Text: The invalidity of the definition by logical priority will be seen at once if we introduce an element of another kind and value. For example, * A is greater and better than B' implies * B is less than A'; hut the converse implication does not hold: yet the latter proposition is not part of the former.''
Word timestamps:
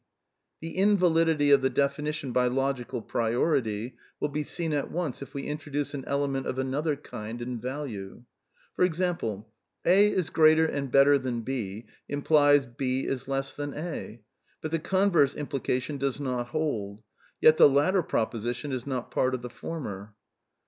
The 0.61 0.75
invalidity 0.75 1.51
of 1.51 1.61
the 1.61 1.69
definition 1.69 2.31
by 2.31 2.47
logical 2.47 3.03
priority 3.03 3.97
will 4.19 4.29
be 4.29 4.41
seen 4.43 4.73
at 4.73 4.89
once 4.89 5.21
if 5.21 5.35
we 5.35 5.43
introduce 5.43 5.93
an 5.93 6.05
element 6.05 6.47
of 6.47 6.57
another 6.57 6.95
kind 6.95 7.39
and 7.39 7.61
value. 7.61 8.23
For 8.75 8.83
example, 8.83 9.53
* 9.67 9.85
A 9.85 10.07
is 10.09 10.31
greater 10.31 10.65
and 10.65 10.91
better 10.91 11.19
than 11.19 11.41
B' 11.41 11.85
implies 12.17 12.65
* 12.65 12.65
B 12.83 13.05
is 13.05 13.27
less 13.27 13.53
than 13.53 13.75
A'; 13.75 14.21
hut 14.63 14.71
the 14.71 14.79
converse 14.79 15.35
implication 15.35 15.99
does 15.99 16.19
not 16.19 16.47
hold: 16.47 17.03
yet 17.39 17.57
the 17.57 17.69
latter 17.69 18.01
proposition 18.01 18.71
is 18.71 18.87
not 18.87 19.11
part 19.11 19.35
of 19.35 19.43
the 19.43 19.51
former.'' 19.51 20.15